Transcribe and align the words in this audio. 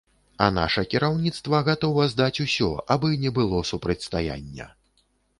А 0.43 0.45
наша 0.53 0.81
кіраўніцтва 0.93 1.59
гатова 1.67 2.07
здаць 2.13 2.41
усё, 2.45 2.69
абы 2.95 3.11
не 3.25 3.33
было 3.37 3.59
супрацьстаяння. 3.73 4.67